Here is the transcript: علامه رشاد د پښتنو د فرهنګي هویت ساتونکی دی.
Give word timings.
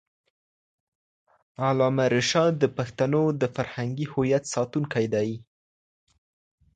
علامه 1.67 2.05
رشاد 2.17 2.53
د 2.59 2.65
پښتنو 2.77 3.23
د 3.41 3.43
فرهنګي 3.55 4.05
هویت 4.13 4.43
ساتونکی 4.55 5.05
دی. 5.13 5.29